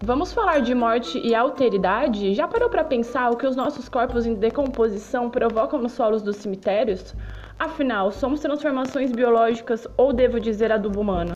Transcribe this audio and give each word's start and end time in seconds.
Vamos 0.00 0.32
falar 0.32 0.60
de 0.60 0.74
morte 0.76 1.18
e 1.18 1.34
alteridade? 1.34 2.32
Já 2.32 2.46
parou 2.46 2.70
para 2.70 2.84
pensar 2.84 3.30
o 3.32 3.36
que 3.36 3.46
os 3.46 3.56
nossos 3.56 3.88
corpos 3.88 4.26
em 4.26 4.34
decomposição 4.34 5.28
provocam 5.28 5.80
nos 5.82 5.92
solos 5.92 6.22
dos 6.22 6.36
cemitérios? 6.36 7.16
Afinal, 7.58 8.12
somos 8.12 8.38
transformações 8.40 9.10
biológicas 9.10 9.88
ou 9.96 10.12
devo 10.12 10.38
dizer 10.38 10.70
adubo 10.70 11.00
humano? 11.00 11.26